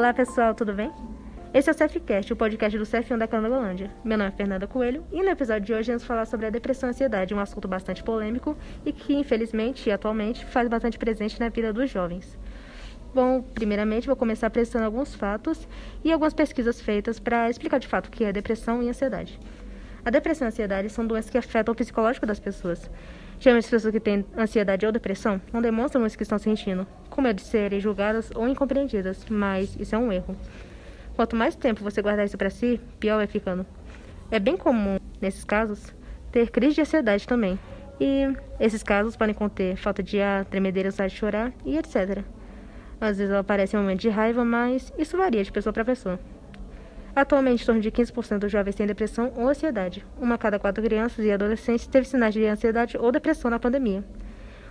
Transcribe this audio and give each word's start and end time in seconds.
Olá 0.00 0.14
pessoal, 0.14 0.54
tudo 0.54 0.72
bem? 0.72 0.90
Esse 1.52 1.68
é 1.68 1.74
o 1.74 1.76
CEFcast, 1.76 2.32
o 2.32 2.36
podcast 2.36 2.78
do 2.78 2.86
CEF1 2.86 3.18
da 3.18 3.28
Canadolândia. 3.28 3.90
Meu 4.02 4.16
nome 4.16 4.30
é 4.30 4.32
Fernanda 4.34 4.66
Coelho 4.66 5.04
e 5.12 5.22
no 5.22 5.28
episódio 5.28 5.66
de 5.66 5.74
hoje 5.74 5.88
vamos 5.88 6.04
falar 6.04 6.24
sobre 6.24 6.46
a 6.46 6.50
depressão 6.50 6.88
e 6.88 6.92
ansiedade, 6.92 7.34
um 7.34 7.38
assunto 7.38 7.68
bastante 7.68 8.02
polêmico 8.02 8.56
e 8.82 8.94
que, 8.94 9.12
infelizmente 9.12 9.90
atualmente, 9.90 10.42
faz 10.46 10.68
bastante 10.68 10.96
presente 10.96 11.38
na 11.38 11.50
vida 11.50 11.70
dos 11.70 11.90
jovens. 11.90 12.38
Bom, 13.14 13.42
primeiramente 13.42 14.06
vou 14.06 14.16
começar 14.16 14.46
apresentando 14.46 14.84
alguns 14.84 15.14
fatos 15.14 15.68
e 16.02 16.10
algumas 16.10 16.32
pesquisas 16.32 16.80
feitas 16.80 17.20
para 17.20 17.50
explicar 17.50 17.78
de 17.78 17.86
fato 17.86 18.06
o 18.06 18.10
que 18.10 18.24
é 18.24 18.32
depressão 18.32 18.82
e 18.82 18.88
ansiedade. 18.88 19.38
A 20.02 20.08
depressão 20.08 20.46
e 20.46 20.48
a 20.48 20.48
ansiedade 20.48 20.88
são 20.88 21.06
doenças 21.06 21.30
que 21.30 21.36
afetam 21.36 21.72
o 21.72 21.76
psicológico 21.76 22.24
das 22.24 22.40
pessoas. 22.40 22.90
Geralmente 23.40 23.64
as 23.64 23.70
pessoas 23.70 23.92
que 23.92 24.00
têm 24.00 24.24
ansiedade 24.36 24.84
ou 24.84 24.92
depressão 24.92 25.40
não 25.50 25.62
demonstram 25.62 26.04
isso 26.06 26.16
que 26.16 26.22
estão 26.22 26.38
sentindo, 26.38 26.86
com 27.08 27.22
medo 27.22 27.36
de 27.36 27.42
serem 27.42 27.80
julgadas 27.80 28.30
ou 28.34 28.46
incompreendidas, 28.46 29.24
mas 29.30 29.74
isso 29.80 29.94
é 29.94 29.98
um 29.98 30.12
erro. 30.12 30.36
Quanto 31.16 31.34
mais 31.34 31.56
tempo 31.56 31.82
você 31.82 32.02
guardar 32.02 32.26
isso 32.26 32.36
para 32.36 32.50
si, 32.50 32.78
pior 32.98 33.16
vai 33.16 33.26
ficando. 33.26 33.64
É 34.30 34.38
bem 34.38 34.58
comum, 34.58 34.98
nesses 35.22 35.42
casos, 35.42 35.92
ter 36.30 36.50
crise 36.50 36.74
de 36.74 36.80
ansiedade 36.82 37.26
também. 37.26 37.58
E 37.98 38.26
esses 38.58 38.82
casos 38.82 39.16
podem 39.16 39.34
conter 39.34 39.74
falta 39.76 40.02
de 40.02 40.20
ar, 40.20 40.44
tremedeira, 40.44 40.90
vontade 40.90 41.14
de 41.14 41.18
chorar 41.18 41.52
e 41.64 41.78
etc. 41.78 42.22
Às 43.00 43.16
vezes 43.16 43.30
ela 43.30 43.40
aparece 43.40 43.74
em 43.74 43.80
momentos 43.80 44.02
de 44.02 44.10
raiva, 44.10 44.44
mas 44.44 44.92
isso 44.98 45.16
varia 45.16 45.42
de 45.42 45.50
pessoa 45.50 45.72
para 45.72 45.84
pessoa. 45.84 46.20
Atualmente, 47.20 47.62
em 47.62 47.66
torno 47.66 47.82
de 47.82 47.90
15% 47.90 48.38
dos 48.38 48.50
jovens 48.50 48.74
têm 48.74 48.86
depressão 48.86 49.30
ou 49.36 49.46
ansiedade. 49.46 50.02
Uma 50.18 50.36
a 50.36 50.38
cada 50.38 50.58
quatro 50.58 50.82
crianças 50.82 51.22
e 51.22 51.30
adolescentes 51.30 51.86
teve 51.86 52.08
sinais 52.08 52.32
de 52.32 52.46
ansiedade 52.46 52.96
ou 52.96 53.12
depressão 53.12 53.50
na 53.50 53.58
pandemia. 53.58 54.02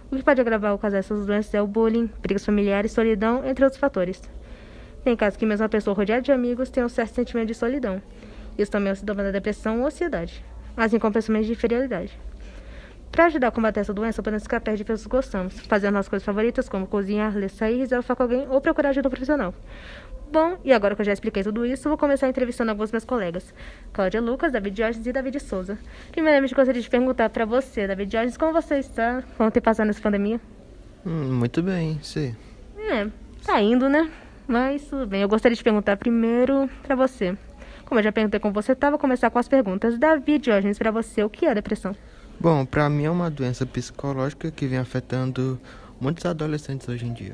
O 0.09 0.15
que 0.15 0.23
pode 0.23 0.41
agravar 0.41 0.71
ou 0.71 0.79
causar 0.79 0.97
essas 0.97 1.27
doenças 1.27 1.53
é 1.53 1.61
o 1.61 1.67
bullying, 1.67 2.09
brigas 2.23 2.43
familiares, 2.43 2.91
solidão, 2.91 3.45
entre 3.45 3.63
outros 3.63 3.79
fatores. 3.79 4.19
Tem 5.03 5.15
casos 5.15 5.37
que 5.37 5.45
mesmo 5.45 5.63
a 5.63 5.69
pessoa 5.69 5.95
rodeada 5.95 6.23
de 6.23 6.31
amigos 6.31 6.71
tem 6.71 6.83
um 6.83 6.89
certo 6.89 7.13
sentimento 7.13 7.49
de 7.49 7.53
solidão. 7.53 8.01
Isso 8.57 8.71
também 8.71 8.89
é 8.89 8.93
um 8.93 8.95
sintoma 8.95 9.21
da 9.21 9.29
depressão 9.29 9.81
ou 9.81 9.85
ansiedade, 9.85 10.43
assim 10.75 10.97
como 10.97 11.13
pensamentos 11.13 11.45
de 11.45 11.53
inferioridade. 11.53 12.19
Para 13.11 13.25
ajudar 13.25 13.49
a 13.49 13.51
combater 13.51 13.81
essa 13.81 13.93
doença, 13.93 14.23
podemos 14.23 14.43
ficar 14.43 14.59
perto 14.61 14.77
de 14.77 14.83
pessoas 14.83 15.03
que 15.03 15.09
gostamos, 15.09 15.59
fazendo 15.61 15.93
nossas 15.93 16.09
coisas 16.09 16.25
favoritas, 16.25 16.69
como 16.69 16.87
cozinhar, 16.87 17.35
ler, 17.35 17.49
sair, 17.49 17.77
reservar 17.77 18.15
com 18.15 18.23
alguém 18.23 18.47
ou 18.49 18.59
procurar 18.59 18.89
ajuda 18.89 19.09
profissional. 19.09 19.53
Bom, 20.31 20.59
e 20.63 20.71
agora 20.71 20.95
que 20.95 21.01
eu 21.01 21.05
já 21.05 21.13
expliquei 21.13 21.41
tudo 21.41 21.65
isso, 21.65 21.89
vou 21.89 21.97
começar 21.97 22.29
entrevistando 22.29 22.69
alguns 22.69 22.91
meus 22.91 23.03
colegas. 23.03 23.51
Cláudia 23.91 24.21
Lucas, 24.21 24.51
David 24.51 24.77
Jorgens 24.77 25.07
e 25.07 25.11
David 25.11 25.39
Souza. 25.39 25.79
Primeiramente, 26.11 26.53
gostaria 26.53 26.79
de 26.79 26.89
perguntar 26.89 27.29
para 27.31 27.45
você, 27.45 27.87
David 27.87 28.11
Jorgens, 28.11 28.37
como 28.37 28.53
você 28.53 28.75
está? 28.75 29.23
Como 29.35 29.49
tem 29.49 29.61
passado 29.61 29.87
nessa 29.87 30.01
pandemia? 30.01 30.39
Hum, 31.03 31.33
muito 31.33 31.63
bem, 31.63 31.99
sim. 32.03 32.35
É, 32.77 33.07
tá 33.43 33.59
indo, 33.59 33.89
né? 33.89 34.11
Mas 34.47 34.85
tudo 34.85 35.07
bem. 35.07 35.21
Eu 35.21 35.29
gostaria 35.29 35.55
de 35.55 35.63
perguntar 35.63 35.97
primeiro 35.97 36.69
para 36.83 36.95
você. 36.95 37.35
Como 37.85 37.99
eu 37.99 38.03
já 38.03 38.11
perguntei 38.11 38.39
como 38.39 38.53
você 38.53 38.75
tá, 38.75 38.91
vou 38.91 38.99
começar 38.99 39.31
com 39.31 39.39
as 39.39 39.47
perguntas. 39.47 39.97
Davi 39.97 40.37
Diógenes, 40.37 40.77
para 40.77 40.91
você, 40.91 41.23
o 41.23 41.29
que 41.29 41.47
é 41.47 41.55
depressão? 41.55 41.95
Bom, 42.39 42.63
para 42.65 42.87
mim 42.87 43.05
é 43.05 43.09
uma 43.09 43.31
doença 43.31 43.65
psicológica 43.65 44.51
que 44.51 44.67
vem 44.67 44.77
afetando 44.77 45.59
muitos 45.99 46.23
adolescentes 46.25 46.87
hoje 46.87 47.07
em 47.07 47.13
dia. 47.13 47.33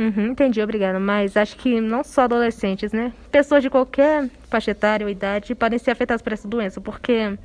Uhum, 0.00 0.28
entendi, 0.28 0.62
obrigada. 0.62 0.98
Mas 0.98 1.36
acho 1.36 1.54
que 1.56 1.78
não 1.78 2.02
só 2.02 2.22
adolescentes, 2.22 2.90
né? 2.90 3.12
Pessoas 3.30 3.62
de 3.62 3.68
qualquer 3.68 4.30
faixa 4.48 4.70
etária 4.70 5.04
ou 5.04 5.10
idade 5.10 5.54
podem 5.54 5.78
ser 5.78 5.90
afetadas 5.90 6.22
por 6.22 6.32
essa 6.32 6.48
doença, 6.48 6.80
porque 6.80 7.36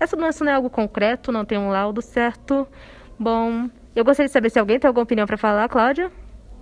essa 0.00 0.16
doença 0.16 0.42
não 0.42 0.50
é 0.50 0.54
algo 0.54 0.70
concreto, 0.70 1.30
não 1.30 1.44
tem 1.44 1.58
um 1.58 1.68
laudo 1.68 2.00
certo. 2.00 2.66
Bom, 3.18 3.68
eu 3.94 4.06
gostaria 4.06 4.26
de 4.26 4.32
saber 4.32 4.48
se 4.48 4.58
alguém 4.58 4.78
tem 4.78 4.88
alguma 4.88 5.04
opinião 5.04 5.26
para 5.26 5.36
falar, 5.36 5.68
Cláudia. 5.68 6.10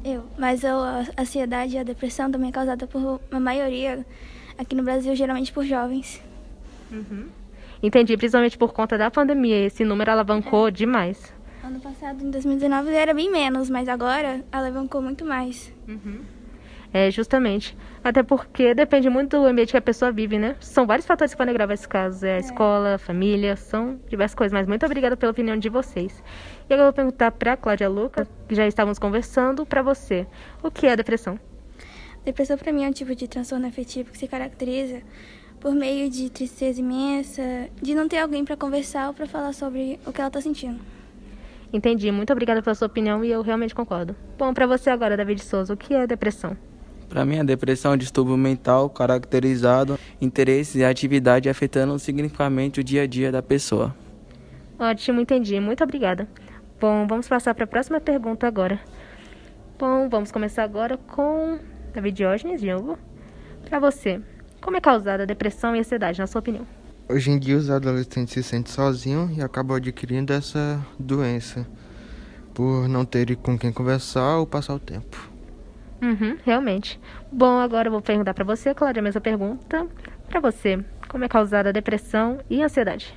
Eu, 0.04 0.24
mas 0.36 0.64
eu, 0.64 0.80
a 0.80 1.06
ansiedade 1.16 1.76
e 1.76 1.78
a 1.78 1.84
depressão 1.84 2.28
também 2.28 2.48
é 2.48 2.52
causada 2.52 2.88
por 2.88 3.20
uma 3.30 3.40
maioria 3.40 4.04
aqui 4.58 4.74
no 4.74 4.82
Brasil, 4.82 5.14
geralmente 5.14 5.52
por 5.52 5.64
jovens. 5.64 6.20
Uhum. 6.90 7.26
Entendi, 7.80 8.16
principalmente 8.16 8.58
por 8.58 8.72
conta 8.72 8.98
da 8.98 9.10
pandemia. 9.10 9.64
Esse 9.64 9.84
número 9.84 10.10
alavancou 10.10 10.68
é. 10.68 10.70
demais. 10.72 11.32
Ano 11.62 11.78
passado, 11.80 12.24
em 12.24 12.30
2019, 12.30 12.90
era 12.94 13.12
bem 13.12 13.30
menos, 13.30 13.68
mas 13.68 13.88
agora 13.88 14.42
alavancou 14.50 15.02
muito 15.02 15.24
mais. 15.24 15.72
Uhum. 15.86 16.20
É, 16.92 17.10
justamente. 17.10 17.76
Até 18.02 18.22
porque 18.22 18.74
depende 18.74 19.08
muito 19.08 19.38
do 19.38 19.46
ambiente 19.46 19.70
que 19.70 19.76
a 19.76 19.82
pessoa 19.82 20.10
vive, 20.10 20.38
né? 20.38 20.56
São 20.58 20.86
vários 20.86 21.06
fatores 21.06 21.32
que 21.32 21.38
podem 21.38 21.54
gravar 21.54 21.74
esse 21.74 21.86
caso. 21.86 22.26
É 22.26 22.32
a 22.32 22.36
é. 22.36 22.40
escola, 22.40 22.98
família, 22.98 23.56
são 23.56 24.00
diversas 24.08 24.34
coisas. 24.34 24.52
Mas 24.52 24.66
muito 24.66 24.84
obrigada 24.84 25.16
pela 25.16 25.30
opinião 25.30 25.56
de 25.56 25.68
vocês. 25.68 26.22
E 26.68 26.72
agora 26.72 26.88
eu 26.88 26.92
vou 26.92 26.92
perguntar 26.92 27.30
para 27.30 27.56
Cláudia 27.56 27.88
Lucas, 27.88 28.26
que 28.48 28.54
já 28.54 28.66
estávamos 28.66 28.98
conversando, 28.98 29.64
para 29.64 29.82
você. 29.82 30.26
O 30.62 30.70
que 30.70 30.86
é 30.86 30.96
depressão? 30.96 31.38
Depressão 32.24 32.58
para 32.58 32.72
mim 32.72 32.84
é 32.84 32.88
um 32.88 32.92
tipo 32.92 33.14
de 33.14 33.28
transtorno 33.28 33.66
afetivo 33.66 34.10
que 34.10 34.18
se 34.18 34.26
caracteriza 34.26 35.02
por 35.60 35.74
meio 35.74 36.10
de 36.10 36.30
tristeza 36.30 36.80
imensa, 36.80 37.68
de 37.80 37.94
não 37.94 38.08
ter 38.08 38.18
alguém 38.18 38.44
para 38.44 38.56
conversar 38.56 39.08
ou 39.08 39.14
para 39.14 39.26
falar 39.26 39.52
sobre 39.52 40.00
o 40.06 40.12
que 40.12 40.20
ela 40.20 40.28
está 40.28 40.40
sentindo. 40.40 40.80
Entendi. 41.72 42.10
Muito 42.10 42.32
obrigada 42.32 42.62
pela 42.62 42.74
sua 42.74 42.86
opinião 42.86 43.24
e 43.24 43.30
eu 43.30 43.42
realmente 43.42 43.74
concordo. 43.74 44.16
Bom, 44.36 44.52
para 44.52 44.66
você 44.66 44.90
agora, 44.90 45.16
David 45.16 45.42
Souza, 45.42 45.72
o 45.72 45.76
que 45.76 45.94
é 45.94 46.06
depressão? 46.06 46.56
Para 47.08 47.24
mim, 47.24 47.40
a 47.40 47.42
depressão 47.42 47.92
é 47.92 47.94
um 47.94 47.98
distúrbio 47.98 48.36
mental 48.36 48.88
caracterizado 48.88 49.98
interesses 50.20 50.76
e 50.76 50.84
atividade 50.84 51.48
afetando 51.48 51.98
significativamente 51.98 52.80
o 52.80 52.84
dia 52.84 53.02
a 53.02 53.06
dia 53.06 53.32
da 53.32 53.42
pessoa. 53.42 53.94
Ótimo, 54.78 55.20
entendi. 55.20 55.58
Muito 55.58 55.82
obrigada. 55.82 56.28
Bom, 56.80 57.06
vamos 57.06 57.28
passar 57.28 57.54
para 57.54 57.64
a 57.64 57.66
próxima 57.66 58.00
pergunta 58.00 58.46
agora. 58.46 58.80
Bom, 59.78 60.08
vamos 60.08 60.30
começar 60.30 60.62
agora 60.62 60.96
com 60.96 61.58
David 61.92 62.16
Diógenes, 62.16 62.60
de 62.60 62.72
novo. 62.72 62.96
Para 63.68 63.78
você, 63.78 64.20
como 64.60 64.76
é 64.76 64.80
causada 64.80 65.24
a 65.24 65.26
depressão 65.26 65.74
e 65.74 65.78
a 65.78 65.80
ansiedade, 65.80 66.18
na 66.18 66.26
sua 66.26 66.38
opinião? 66.38 66.66
Hoje 67.10 67.28
em 67.32 67.40
dia, 67.40 67.56
os 67.56 67.68
adolescentes 67.68 68.32
se 68.32 68.40
sentem 68.40 68.72
sozinhos 68.72 69.36
e 69.36 69.42
acabam 69.42 69.76
adquirindo 69.76 70.32
essa 70.32 70.80
doença 70.96 71.66
por 72.54 72.88
não 72.88 73.04
terem 73.04 73.34
com 73.34 73.58
quem 73.58 73.72
conversar 73.72 74.36
ou 74.36 74.46
passar 74.46 74.74
o 74.74 74.78
tempo. 74.78 75.28
Uhum, 76.00 76.38
realmente. 76.44 77.00
Bom, 77.32 77.58
agora 77.58 77.88
eu 77.88 77.92
vou 77.92 78.00
perguntar 78.00 78.32
para 78.32 78.44
você, 78.44 78.72
Cláudia, 78.72 79.00
a 79.00 79.02
mesma 79.02 79.20
pergunta. 79.20 79.88
Para 80.28 80.38
você, 80.38 80.84
como 81.08 81.24
é 81.24 81.28
causada 81.28 81.70
a 81.70 81.72
depressão 81.72 82.38
e 82.48 82.62
a 82.62 82.66
ansiedade? 82.66 83.12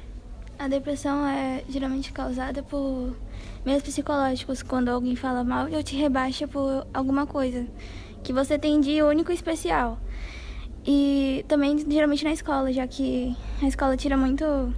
A 0.57 0.67
depressão 0.67 1.27
é 1.27 1.63
geralmente 1.69 2.11
causada 2.11 2.63
por 2.63 3.15
meios 3.63 3.83
psicológicos, 3.83 4.63
quando 4.63 4.89
alguém 4.89 5.15
fala 5.15 5.43
mal 5.43 5.67
ou 5.71 5.83
te 5.83 5.95
rebaixa 5.95 6.47
por 6.47 6.87
alguma 6.91 7.27
coisa 7.27 7.67
que 8.23 8.33
você 8.33 8.57
tem 8.57 8.79
de 8.79 9.03
único 9.03 9.31
e 9.31 9.35
especial. 9.35 9.99
E 10.85 11.45
também 11.47 11.77
geralmente 11.89 12.23
na 12.23 12.31
escola, 12.31 12.71
já 12.73 12.85
que 12.85 13.35
a 13.61 13.67
escola 13.67 13.95
tira 13.95 14.17
muito 14.17 14.73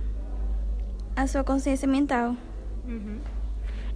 a 1.16 1.28
sua 1.28 1.44
consciência 1.44 1.88
mental. 1.88 2.36
Uhum. 2.88 3.20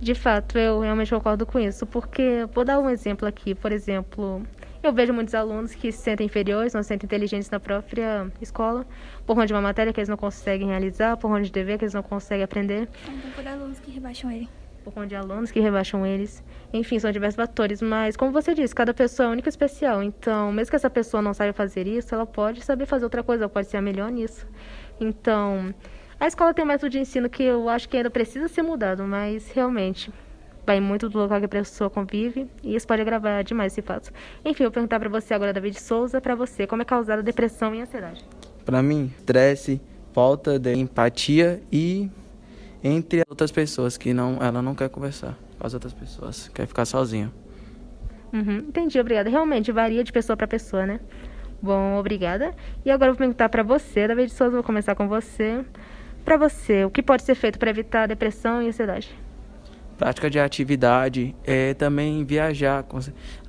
De 0.01 0.15
fato, 0.15 0.57
eu 0.57 0.79
realmente 0.79 1.13
concordo 1.13 1.45
com 1.45 1.59
isso, 1.59 1.85
porque 1.85 2.47
vou 2.53 2.63
dar 2.63 2.79
um 2.79 2.89
exemplo 2.89 3.27
aqui. 3.27 3.53
Por 3.53 3.71
exemplo, 3.71 4.41
eu 4.81 4.93
vejo 4.93 5.13
muitos 5.13 5.35
alunos 5.35 5.75
que 5.75 5.91
se 5.91 5.99
sentem 5.99 6.25
inferiores, 6.25 6.73
não 6.73 6.81
se 6.81 6.87
sentem 6.87 7.05
inteligentes 7.05 7.49
na 7.49 7.59
própria 7.59 8.31
escola, 8.41 8.85
por 9.25 9.35
conta 9.35 9.47
de 9.47 9.53
uma 9.53 9.61
matéria 9.61 9.91
que 9.91 9.99
eles 9.99 10.07
não 10.07 10.15
conseguem 10.15 10.69
realizar, 10.69 11.17
por 11.17 11.29
conta 11.29 11.43
de 11.43 11.51
dever 11.51 11.77
que 11.77 11.83
eles 11.83 11.93
não 11.93 12.01
conseguem 12.01 12.43
aprender. 12.43 12.87
Então, 13.03 13.31
por 13.31 13.45
alunos 13.45 13.77
que 13.79 13.91
rebaixam 13.91 14.31
ele. 14.31 14.47
Por 14.89 14.95
conta 14.95 15.07
de 15.07 15.15
alunos 15.15 15.51
que 15.51 15.59
rebaixam 15.59 16.03
eles. 16.03 16.43
Enfim, 16.73 16.97
são 16.97 17.11
diversos 17.11 17.35
fatores, 17.35 17.79
mas 17.79 18.17
como 18.17 18.31
você 18.31 18.55
disse, 18.55 18.73
cada 18.73 18.91
pessoa 18.91 19.29
é 19.29 19.31
única 19.31 19.47
e 19.47 19.51
especial. 19.51 20.01
Então, 20.01 20.51
mesmo 20.51 20.71
que 20.71 20.75
essa 20.75 20.89
pessoa 20.89 21.21
não 21.21 21.31
saiba 21.31 21.53
fazer 21.53 21.85
isso, 21.85 22.13
ela 22.15 22.25
pode 22.25 22.63
saber 22.63 22.87
fazer 22.87 23.05
outra 23.05 23.21
coisa, 23.21 23.43
ela 23.43 23.49
pode 23.49 23.67
ser 23.67 23.77
a 23.77 23.81
melhor 23.81 24.11
nisso. 24.11 24.47
Então, 24.99 25.73
a 26.19 26.25
escola 26.25 26.55
tem 26.55 26.65
método 26.65 26.89
de 26.89 26.99
ensino 26.99 27.29
que 27.29 27.43
eu 27.43 27.69
acho 27.69 27.87
que 27.87 27.97
ainda 27.97 28.09
precisa 28.09 28.47
ser 28.47 28.63
mudado, 28.63 29.03
mas 29.03 29.51
realmente 29.51 30.11
vai 30.65 30.79
muito 30.79 31.07
do 31.07 31.19
local 31.19 31.39
que 31.39 31.45
a 31.45 31.49
pessoa 31.49 31.87
convive 31.87 32.47
e 32.63 32.75
isso 32.75 32.87
pode 32.87 33.01
agravar 33.01 33.43
demais 33.43 33.73
esse 33.73 33.83
fato. 33.83 34.11
Enfim, 34.43 34.63
eu 34.63 34.69
vou 34.69 34.73
perguntar 34.73 34.99
para 34.99 35.09
você 35.09 35.35
agora, 35.35 35.53
David 35.53 35.79
Souza, 35.79 36.19
para 36.19 36.33
você, 36.33 36.65
como 36.65 36.81
é 36.81 36.85
causada 36.85 37.21
depressão 37.21 37.75
e 37.75 37.81
ansiedade? 37.81 38.25
Para 38.65 38.81
mim, 38.81 39.13
estresse, 39.17 39.79
falta 40.13 40.57
de 40.57 40.73
empatia 40.73 41.61
e 41.71 42.09
entre 42.83 43.23
outras 43.29 43.51
pessoas 43.51 43.97
que 43.97 44.13
não, 44.13 44.37
ela 44.41 44.61
não 44.61 44.73
quer 44.75 44.89
conversar 44.89 45.37
com 45.57 45.65
as 45.67 45.73
outras 45.73 45.93
pessoas, 45.93 46.49
quer 46.49 46.65
ficar 46.65 46.85
sozinha. 46.85 47.31
Uhum, 48.31 48.57
entendi, 48.57 48.99
obrigada. 48.99 49.29
Realmente 49.29 49.71
varia 49.71 50.03
de 50.03 50.11
pessoa 50.11 50.37
para 50.37 50.47
pessoa, 50.47 50.85
né? 50.85 50.99
Bom, 51.61 51.97
obrigada. 51.97 52.53
E 52.85 52.91
agora 52.91 53.09
eu 53.09 53.13
vou 53.13 53.19
perguntar 53.19 53.49
para 53.49 53.63
você, 53.63 54.07
David 54.07 54.31
Souza, 54.31 54.53
vou 54.53 54.63
começar 54.63 54.95
com 54.95 55.07
você. 55.07 55.65
Para 56.23 56.37
você, 56.37 56.85
o 56.85 56.89
que 56.89 57.01
pode 57.01 57.23
ser 57.23 57.35
feito 57.35 57.57
para 57.59 57.69
evitar 57.69 58.07
depressão 58.07 58.61
e 58.61 58.67
ansiedade? 58.67 59.09
Prática 59.97 60.29
de 60.29 60.39
atividade, 60.39 61.35
é 61.43 61.73
também 61.73 62.23
viajar, 62.23 62.85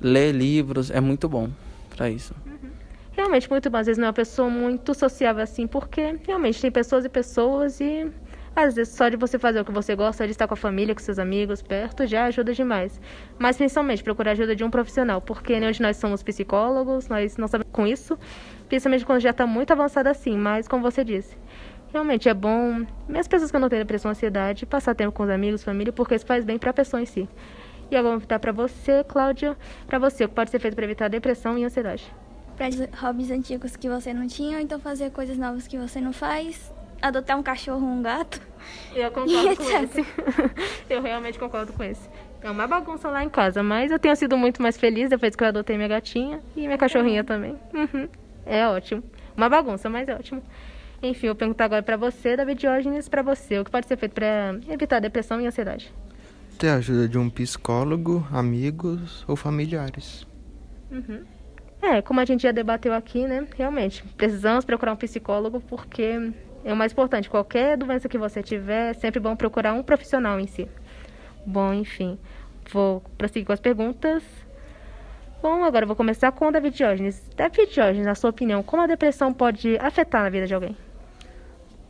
ler 0.01 0.33
livros, 0.33 0.91
é 0.91 0.99
muito 0.99 1.29
bom 1.29 1.49
para 1.95 2.09
isso. 2.09 2.35
Uhum. 2.45 2.69
Realmente 3.13 3.49
muito 3.49 3.69
bom. 3.69 3.77
Às 3.77 3.85
vezes 3.85 3.97
não 3.97 4.05
é 4.05 4.07
uma 4.07 4.13
pessoa 4.13 4.49
muito 4.49 4.93
sociável 4.93 5.43
assim, 5.43 5.67
porque 5.67 6.17
realmente 6.27 6.59
tem 6.59 6.71
pessoas 6.71 7.05
e 7.05 7.09
pessoas 7.09 7.79
e 7.79 8.11
Às 8.53 8.75
vezes, 8.75 8.93
só 8.93 9.07
de 9.07 9.15
você 9.15 9.39
fazer 9.39 9.61
o 9.61 9.65
que 9.65 9.71
você 9.71 9.95
gosta, 9.95 10.25
de 10.25 10.31
estar 10.31 10.45
com 10.45 10.53
a 10.53 10.57
família, 10.57 10.93
com 10.93 11.01
seus 11.01 11.17
amigos 11.17 11.61
perto, 11.61 12.05
já 12.05 12.25
ajuda 12.25 12.53
demais. 12.53 12.99
Mas, 13.39 13.55
principalmente, 13.55 14.03
procurar 14.03 14.31
ajuda 14.31 14.55
de 14.55 14.63
um 14.63 14.69
profissional, 14.69 15.21
porque 15.21 15.57
nem 15.57 15.69
hoje 15.69 15.81
nós 15.81 15.95
somos 15.97 16.21
psicólogos, 16.21 17.07
nós 17.07 17.37
não 17.37 17.47
sabemos 17.47 17.71
com 17.71 17.87
isso, 17.87 18.19
principalmente 18.67 19.05
quando 19.05 19.21
já 19.21 19.29
está 19.29 19.47
muito 19.47 19.71
avançado 19.71 20.09
assim, 20.09 20.37
mas, 20.37 20.67
como 20.67 20.83
você 20.83 21.01
disse, 21.03 21.37
realmente 21.93 22.27
é 22.27 22.33
bom, 22.33 22.85
mesmo 23.07 23.19
as 23.19 23.27
pessoas 23.27 23.51
que 23.51 23.57
não 23.57 23.69
têm 23.69 23.79
depressão, 23.79 24.11
ansiedade, 24.11 24.65
passar 24.65 24.95
tempo 24.95 25.13
com 25.13 25.23
os 25.23 25.29
amigos, 25.29 25.63
família, 25.63 25.93
porque 25.93 26.15
isso 26.15 26.25
faz 26.25 26.43
bem 26.43 26.57
para 26.57 26.71
a 26.71 26.73
pessoa 26.73 27.01
em 27.01 27.05
si. 27.05 27.29
E 27.89 27.95
agora 27.95 28.19
dar 28.27 28.39
para 28.39 28.51
você, 28.51 29.03
Cláudia, 29.05 29.57
para 29.87 29.97
você, 29.97 30.25
o 30.25 30.29
que 30.29 30.35
pode 30.35 30.49
ser 30.49 30.59
feito 30.59 30.75
para 30.75 30.85
evitar 30.85 31.07
depressão 31.09 31.57
e 31.57 31.63
ansiedade. 31.63 32.13
Para 32.57 32.67
hobbies 32.99 33.31
antigos 33.31 33.75
que 33.77 33.89
você 33.89 34.13
não 34.13 34.27
tinha, 34.27 34.61
então 34.61 34.77
fazer 34.79 35.09
coisas 35.11 35.37
novas 35.37 35.67
que 35.67 35.77
você 35.77 35.99
não 35.99 36.13
faz, 36.13 36.71
adotar 37.01 37.37
um 37.37 37.43
cachorro 37.43 37.85
ou 37.85 37.93
um 37.93 38.01
gato. 38.01 38.41
Eu 38.95 39.09
concordo 39.11 39.55
com 39.55 39.83
esse. 39.83 40.05
eu 40.89 41.01
realmente 41.01 41.39
concordo 41.39 41.73
com 41.73 41.83
esse. 41.83 42.09
É 42.41 42.49
uma 42.49 42.67
bagunça 42.67 43.09
lá 43.09 43.23
em 43.23 43.29
casa, 43.29 43.61
mas 43.61 43.91
eu 43.91 43.99
tenho 43.99 44.15
sido 44.15 44.35
muito 44.35 44.61
mais 44.61 44.77
feliz 44.77 45.09
depois 45.09 45.35
que 45.35 45.43
eu 45.43 45.47
adotei 45.47 45.77
minha 45.77 45.87
gatinha 45.87 46.41
e 46.55 46.61
minha 46.61 46.77
cachorrinha 46.77 47.23
também. 47.23 47.55
Uhum. 47.73 48.09
É 48.45 48.67
ótimo. 48.67 49.03
Uma 49.37 49.47
bagunça, 49.47 49.89
mas 49.89 50.07
é 50.09 50.15
ótimo. 50.15 50.41
Enfim, 51.03 51.27
eu 51.27 51.33
vou 51.33 51.37
perguntar 51.37 51.65
agora 51.65 51.83
para 51.83 51.97
você, 51.97 52.35
David 52.35 52.59
Diógenes, 52.59 53.09
para 53.09 53.21
você, 53.21 53.59
o 53.59 53.65
que 53.65 53.71
pode 53.71 53.87
ser 53.87 53.97
feito 53.97 54.13
para 54.13 54.55
evitar 54.69 54.99
depressão 54.99 55.39
e 55.41 55.47
ansiedade? 55.47 55.91
Ter 56.57 56.69
a 56.69 56.75
ajuda 56.75 57.07
de 57.07 57.17
um 57.17 57.29
psicólogo, 57.29 58.27
amigos 58.31 59.25
ou 59.27 59.35
familiares. 59.35 60.27
Uhum. 60.91 61.23
É, 61.81 62.01
como 62.01 62.19
a 62.19 62.25
gente 62.25 62.43
já 62.43 62.51
debateu 62.51 62.93
aqui, 62.93 63.25
né? 63.25 63.47
Realmente, 63.55 64.03
precisamos 64.15 64.63
procurar 64.63 64.93
um 64.93 64.95
psicólogo 64.95 65.59
porque 65.61 66.31
é 66.63 66.73
o 66.73 66.75
mais 66.75 66.91
importante. 66.91 67.29
Qualquer 67.29 67.77
doença 67.77 68.07
que 68.07 68.17
você 68.17 68.41
tiver, 68.41 68.91
é 68.91 68.93
sempre 68.93 69.19
bom 69.19 69.35
procurar 69.35 69.73
um 69.73 69.83
profissional 69.83 70.39
em 70.39 70.47
si. 70.47 70.67
Bom, 71.45 71.73
enfim, 71.73 72.17
vou 72.71 73.01
prosseguir 73.17 73.45
com 73.45 73.53
as 73.53 73.59
perguntas. 73.59 74.23
Bom, 75.41 75.63
agora 75.63 75.85
vou 75.85 75.95
começar 75.95 76.31
com 76.31 76.47
o 76.47 76.51
David 76.51 76.77
Diógenes. 76.77 77.29
David 77.35 77.73
Diógenes, 77.73 78.05
na 78.05 78.13
sua 78.13 78.29
opinião, 78.29 78.61
como 78.61 78.83
a 78.83 78.87
depressão 78.87 79.33
pode 79.33 79.75
afetar 79.77 80.21
na 80.21 80.29
vida 80.29 80.45
de 80.45 80.53
alguém? 80.53 80.77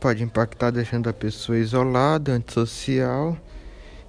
Pode 0.00 0.22
impactar 0.24 0.70
deixando 0.70 1.08
a 1.10 1.12
pessoa 1.12 1.58
isolada, 1.58 2.32
antissocial 2.32 3.36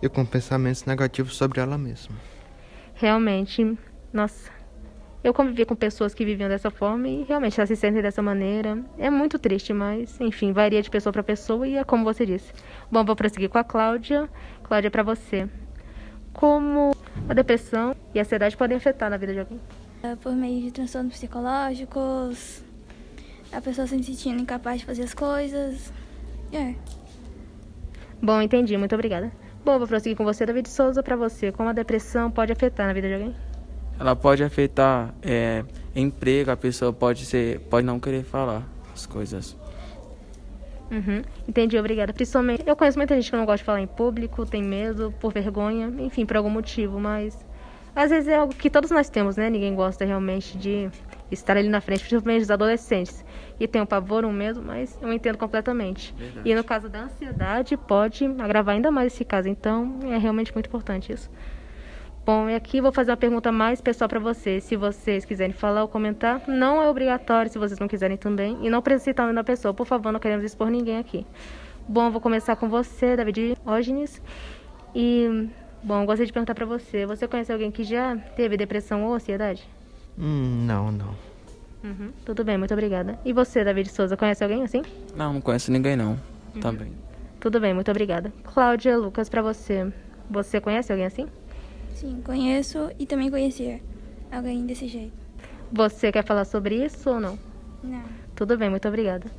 e 0.02 0.08
com 0.08 0.26
pensamentos 0.26 0.86
negativos 0.86 1.36
sobre 1.36 1.60
ela 1.60 1.78
mesma. 1.78 2.16
Realmente, 2.96 3.78
nossa, 4.14 4.50
eu 5.24 5.34
convivi 5.34 5.64
com 5.64 5.76
pessoas 5.76 6.14
que 6.14 6.26
viviam 6.26 6.50
dessa 6.50 6.70
forma 6.70 7.08
e 7.08 7.24
realmente 7.24 7.58
elas 7.58 7.70
se 7.70 7.76
sentem 7.78 8.02
dessa 8.02 8.22
maneira. 8.22 8.84
É 8.98 9.10
muito 9.10 9.40
triste, 9.40 9.72
mas 9.72 10.20
enfim, 10.20 10.52
varia 10.52 10.82
de 10.82 10.90
pessoa 10.90 11.14
para 11.14 11.24
pessoa 11.24 11.66
e 11.66 11.78
é 11.78 11.84
como 11.84 12.04
você 12.04 12.26
disse. 12.26 12.52
Bom, 12.92 13.06
vou 13.06 13.16
prosseguir 13.16 13.50
com 13.50 13.58
a 13.58 13.64
Cláudia. 13.64 14.30
Cláudia, 14.64 14.92
para 14.92 15.02
você. 15.02 15.48
Como 16.34 16.94
a 17.30 17.34
depressão 17.34 17.96
e 18.14 18.20
a 18.20 18.24
ansiedade 18.24 18.58
podem 18.58 18.76
afetar 18.76 19.10
na 19.10 19.16
vida 19.16 19.34
de 19.34 19.40
alguém? 19.40 19.62
É, 20.02 20.16
por 20.18 20.34
meio 20.34 20.62
de 20.64 20.72
transtornos 20.72 21.14
psicológicos, 21.14 22.62
a 23.50 23.62
pessoa 23.62 23.88
se 23.88 24.04
sentindo 24.04 24.42
incapaz 24.42 24.82
de 24.82 24.86
fazer 24.86 25.04
as 25.04 25.14
coisas. 25.14 25.94
É. 26.52 26.76
Bom, 28.22 28.42
entendi. 28.42 28.76
Muito 28.76 28.94
obrigada. 28.94 29.32
Bom, 29.64 29.78
vou 29.78 29.88
prosseguir 29.88 30.18
com 30.18 30.26
você, 30.26 30.46
David 30.46 30.68
Souza. 30.68 31.02
Para 31.02 31.16
você, 31.16 31.50
como 31.54 31.70
a 31.70 31.74
depressão 31.74 32.30
pode 32.30 32.52
afetar 32.52 32.88
na 32.88 32.92
vida 32.94 33.08
de 33.08 33.14
alguém? 33.14 33.53
Ela 34.00 34.16
pode 34.16 34.44
afetar 34.44 35.14
é, 35.22 35.64
emprego, 35.96 36.52
a 36.52 36.58
pessoa 36.58 36.92
pode 36.92 37.26
ser, 37.26 37.60
pode 37.62 37.86
não 37.86 38.00
querer 38.00 38.24
falar 38.24 38.64
as 38.94 39.06
coisas. 39.06 39.56
Uhum. 40.92 41.24
Entendi, 41.48 41.78
obrigada. 41.78 42.14
Principalmente, 42.14 42.64
eu 42.66 42.76
conheço 42.76 42.98
muita 42.98 43.16
gente 43.16 43.30
que 43.32 43.38
não 43.38 43.46
gosta 43.46 43.58
de 43.58 43.64
falar 43.64 43.82
em 43.82 43.88
público, 43.88 44.46
tem 44.46 44.62
medo, 44.62 45.14
por 45.20 45.34
vergonha, 45.34 45.92
enfim, 46.00 46.26
por 46.26 46.38
algum 46.38 46.50
motivo, 46.50 47.00
mas 47.00 47.38
às 47.96 48.10
vezes 48.10 48.28
é 48.28 48.36
algo 48.36 48.54
que 48.54 48.70
todos 48.70 48.92
nós 48.92 49.10
temos, 49.10 49.38
né? 49.38 49.50
Ninguém 49.50 49.74
gosta 49.76 50.06
realmente 50.06 50.58
de 50.58 50.90
estar 51.32 51.58
ali 51.58 51.68
na 51.68 51.82
frente, 51.82 52.02
principalmente 52.02 52.44
os 52.44 52.52
adolescentes. 52.52 53.24
E 53.60 53.68
tem 53.68 53.82
um 53.82 53.86
pavor, 53.86 54.26
um 54.26 54.32
medo, 54.32 54.62
mas 54.62 54.98
eu 55.02 55.12
entendo 55.12 55.38
completamente. 55.38 56.14
Verdade. 56.18 56.50
E 56.50 56.56
no 56.56 56.64
caso 56.64 56.90
da 56.90 57.04
ansiedade, 57.04 57.78
pode 57.78 58.26
agravar 58.26 58.76
ainda 58.76 58.92
mais 58.92 59.14
esse 59.14 59.24
caso. 59.24 59.48
Então, 59.48 60.00
é 60.04 60.18
realmente 60.18 60.54
muito 60.54 60.68
importante 60.68 61.12
isso. 61.12 61.30
Bom, 62.26 62.50
e 62.50 62.56
aqui 62.56 62.80
vou 62.80 62.92
fazer 62.92 63.12
uma 63.12 63.18
pergunta 63.18 63.52
mais 63.52 63.82
pessoal 63.82 64.08
para 64.08 64.20
vocês. 64.20 64.64
Se 64.64 64.78
vocês 64.78 65.26
quiserem 65.26 65.54
falar 65.54 65.82
ou 65.82 65.90
comentar, 65.90 66.42
não 66.48 66.82
é 66.82 66.88
obrigatório 66.88 67.52
se 67.52 67.60
vocês 67.60 67.78
não 67.80 67.88
quiserem 67.88 68.16
também. 68.16 68.58
E 68.66 68.70
não 68.70 68.82
precisa 68.82 69.06
citar 69.06 69.26
o 69.26 69.28
nome 69.28 69.36
da 69.36 69.44
pessoa, 69.44 69.74
por 69.74 69.86
favor, 69.86 70.10
não 70.10 70.22
queremos 70.22 70.46
expor 70.46 70.70
ninguém 70.70 70.98
aqui. 70.98 71.26
Bom, 71.86 72.10
vou 72.10 72.22
começar 72.22 72.56
com 72.56 72.70
você, 72.70 73.18
David 73.18 73.58
Ógenes. 73.66 74.22
E, 74.96 75.50
bom, 75.84 76.06
gostaria 76.06 76.26
de 76.26 76.32
perguntar 76.32 76.56
para 76.56 76.66
você: 76.66 77.06
você 77.06 77.28
conhece 77.28 77.52
alguém 77.52 77.70
que 77.70 77.84
já 77.84 78.16
teve 78.38 78.56
depressão 78.56 79.04
ou 79.04 79.14
ansiedade? 79.14 79.68
Hum, 80.18 80.66
não, 80.66 80.94
não. 80.94 81.16
Uhum, 81.84 82.14
tudo 82.24 82.46
bem, 82.46 82.58
muito 82.58 82.74
obrigada. 82.74 83.20
E 83.26 83.34
você, 83.34 83.66
David 83.66 83.90
Souza, 83.90 84.16
conhece 84.16 84.42
alguém 84.42 84.64
assim? 84.64 84.82
Não, 85.14 85.34
não 85.34 85.42
conheço 85.42 85.70
ninguém 85.74 85.98
não. 85.98 86.18
Uhum. 86.56 86.62
Também. 86.62 86.94
Tudo 87.42 87.60
bem, 87.60 87.74
muito 87.74 87.92
obrigada. 87.92 88.32
Cláudia, 88.46 88.98
Lucas, 88.98 89.28
para 89.28 89.42
você, 89.42 89.92
você 90.30 90.62
conhece 90.62 90.90
alguém 90.90 91.06
assim? 91.06 91.28
Sim, 91.94 92.22
conheço 92.22 92.92
e 93.00 93.06
também 93.06 93.30
conhecia 93.30 93.80
alguém 94.32 94.66
desse 94.66 94.88
jeito. 94.88 95.14
Você 95.72 96.12
quer 96.12 96.24
falar 96.24 96.46
sobre 96.46 96.84
isso 96.84 97.10
ou 97.10 97.20
não? 97.20 97.40
Não. 97.84 98.04
Tudo 98.36 98.58
bem, 98.58 98.70
muito 98.70 98.88
obrigada. 98.88 99.32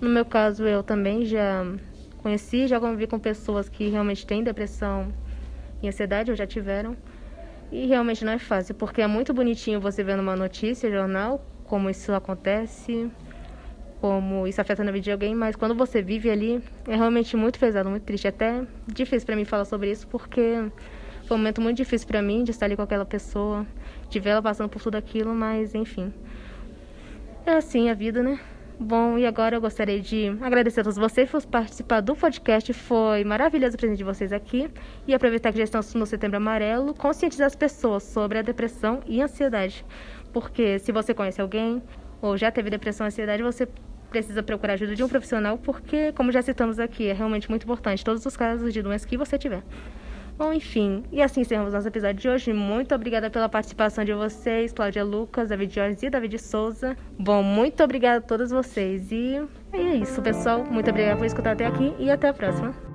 No 0.00 0.08
meu 0.08 0.24
caso, 0.24 0.64
eu 0.64 0.82
também 0.82 1.24
já 1.24 1.64
conheci, 2.18 2.66
já 2.66 2.78
convivi 2.78 3.06
com 3.06 3.18
pessoas 3.18 3.68
que 3.68 3.88
realmente 3.88 4.26
têm 4.26 4.42
depressão 4.42 5.12
e 5.82 5.88
ansiedade, 5.88 6.30
ou 6.30 6.36
já 6.36 6.46
tiveram. 6.46 6.96
E 7.70 7.86
realmente 7.86 8.24
não 8.24 8.32
é 8.32 8.38
fácil, 8.38 8.74
porque 8.74 9.00
é 9.00 9.06
muito 9.06 9.32
bonitinho 9.32 9.80
você 9.80 10.04
ver 10.04 10.16
numa 10.16 10.36
notícia, 10.36 10.90
jornal, 10.90 11.44
como 11.64 11.88
isso 11.88 12.12
acontece, 12.12 13.10
como 14.00 14.46
isso 14.46 14.60
afeta 14.60 14.84
na 14.84 14.92
vida 14.92 15.04
de 15.04 15.12
alguém, 15.12 15.34
mas 15.34 15.56
quando 15.56 15.74
você 15.74 16.02
vive 16.02 16.28
ali, 16.28 16.62
é 16.86 16.96
realmente 16.96 17.36
muito 17.36 17.58
pesado, 17.58 17.88
muito 17.88 18.02
triste. 18.02 18.26
É 18.26 18.30
até 18.30 18.66
difícil 18.86 19.24
para 19.24 19.36
mim 19.36 19.44
falar 19.44 19.64
sobre 19.64 19.90
isso, 19.90 20.06
porque 20.08 20.70
foi 21.32 21.36
um 21.36 21.38
momento 21.38 21.62
muito 21.62 21.78
difícil 21.78 22.06
para 22.06 22.20
mim 22.20 22.44
de 22.44 22.50
estar 22.50 22.66
ali 22.66 22.76
com 22.76 22.82
aquela 22.82 23.06
pessoa, 23.06 23.66
de 24.10 24.20
ver 24.20 24.30
ela 24.30 24.42
passando 24.42 24.68
por 24.68 24.82
tudo 24.82 24.96
aquilo, 24.96 25.34
mas 25.34 25.74
enfim. 25.74 26.12
É 27.46 27.52
assim 27.52 27.88
a 27.88 27.94
vida, 27.94 28.22
né? 28.22 28.38
Bom, 28.78 29.16
e 29.16 29.24
agora 29.24 29.56
eu 29.56 29.60
gostaria 29.60 29.98
de 29.98 30.28
agradecer 30.42 30.80
a 30.80 30.84
todos 30.84 30.98
vocês 30.98 31.30
por 31.30 31.42
participar 31.46 32.02
do 32.02 32.14
podcast. 32.14 32.70
Foi 32.74 33.24
maravilhoso 33.24 33.76
o 33.76 33.78
presente 33.78 33.96
de 33.96 34.04
vocês 34.04 34.30
aqui. 34.30 34.68
E 35.06 35.14
aproveitar 35.14 35.52
que 35.52 35.56
já 35.56 35.64
estamos 35.64 35.94
no 35.94 36.04
Setembro 36.04 36.36
Amarelo, 36.36 36.92
conscientizar 36.92 37.46
as 37.46 37.56
pessoas 37.56 38.02
sobre 38.02 38.38
a 38.38 38.42
depressão 38.42 39.00
e 39.06 39.22
ansiedade. 39.22 39.86
Porque 40.34 40.78
se 40.80 40.92
você 40.92 41.14
conhece 41.14 41.40
alguém 41.40 41.82
ou 42.20 42.36
já 42.36 42.50
teve 42.50 42.68
depressão 42.68 43.06
e 43.06 43.08
ansiedade, 43.08 43.42
você 43.42 43.66
precisa 44.10 44.42
procurar 44.42 44.74
ajuda 44.74 44.94
de 44.94 45.02
um 45.02 45.08
profissional, 45.08 45.56
porque, 45.56 46.12
como 46.12 46.30
já 46.30 46.42
citamos 46.42 46.78
aqui, 46.78 47.08
é 47.08 47.14
realmente 47.14 47.48
muito 47.48 47.62
importante 47.62 48.04
todos 48.04 48.26
os 48.26 48.36
casos 48.36 48.70
de 48.70 48.82
doenças 48.82 49.06
que 49.06 49.16
você 49.16 49.38
tiver. 49.38 49.62
Bom, 50.42 50.52
enfim, 50.52 51.04
e 51.12 51.22
assim 51.22 51.42
encerramos 51.42 51.72
nosso 51.72 51.86
episódio 51.86 52.20
de 52.20 52.28
hoje. 52.28 52.52
Muito 52.52 52.92
obrigada 52.92 53.30
pela 53.30 53.48
participação 53.48 54.04
de 54.04 54.12
vocês, 54.12 54.72
Cláudia 54.72 55.04
Lucas, 55.04 55.50
David 55.50 55.72
Jorge 55.72 56.06
e 56.06 56.10
David 56.10 56.36
Souza. 56.40 56.96
Bom, 57.16 57.44
muito 57.44 57.80
obrigada 57.84 58.18
a 58.18 58.20
todos 58.20 58.50
vocês. 58.50 59.12
E 59.12 59.40
é 59.72 59.94
isso, 59.94 60.20
pessoal. 60.20 60.64
Muito 60.64 60.90
obrigada 60.90 61.16
por 61.16 61.26
escutar 61.26 61.52
até 61.52 61.64
aqui 61.64 61.94
e 61.96 62.10
até 62.10 62.28
a 62.28 62.34
próxima. 62.34 62.91